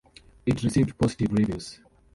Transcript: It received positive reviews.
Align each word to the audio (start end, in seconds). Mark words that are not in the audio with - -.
It 0.47 0.63
received 0.63 0.97
positive 0.97 1.31
reviews. 1.31 1.79